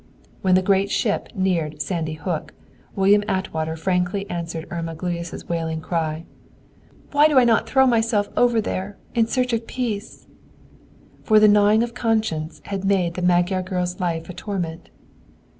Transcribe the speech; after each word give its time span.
When 0.41 0.55
the 0.55 0.63
great 0.63 0.89
ship 0.89 1.27
neared 1.35 1.79
Sandy 1.79 2.13
Hook, 2.13 2.55
William 2.95 3.23
Atwater 3.27 3.75
frankly 3.75 4.27
answered 4.31 4.65
Irma 4.71 4.95
Gluyas' 4.95 5.47
wailing 5.47 5.79
cry, 5.79 6.25
"Why 7.11 7.27
do 7.27 7.37
I 7.37 7.43
not 7.43 7.69
throw 7.69 7.85
myself 7.85 8.27
over 8.35 8.59
there, 8.59 8.97
in 9.13 9.27
search 9.27 9.53
of 9.53 9.67
peace?" 9.67 10.25
For 11.21 11.39
the 11.39 11.47
gnawing 11.47 11.83
of 11.83 11.93
conscience 11.93 12.61
had 12.65 12.83
made 12.83 13.13
the 13.13 13.21
Magyar 13.21 13.61
girl's 13.61 13.99
life 13.99 14.27
a 14.27 14.33
torment. 14.33 14.89